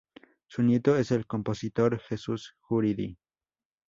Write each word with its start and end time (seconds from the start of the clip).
Su 0.47 0.63
nieto 0.63 0.97
es 0.97 1.11
el 1.11 1.27
compositor 1.27 1.99
Jesús 1.99 2.55
Guridi. 2.67 3.19